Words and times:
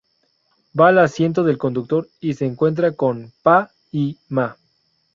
Va 0.79 0.87
al 0.87 0.97
asiento 0.97 1.43
del 1.43 1.59
conductor 1.59 2.09
y 2.19 2.33
se 2.33 2.47
encuentra 2.47 2.93
con 2.95 3.31
Pa 3.43 3.69
y 3.91 4.17
Ma. 4.29 4.57